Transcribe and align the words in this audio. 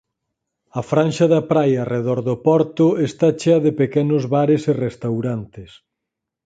A 0.79 0.81
franxa 0.91 1.25
da 1.33 1.41
praia 1.51 1.79
arredor 1.81 2.19
do 2.27 2.35
porto 2.47 2.85
está 3.07 3.27
chea 3.39 3.59
de 3.65 3.71
pequenos 3.81 4.23
bares 4.33 4.63
e 4.71 4.73
restaurantes. 4.85 5.71